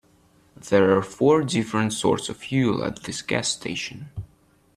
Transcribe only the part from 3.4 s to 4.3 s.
station.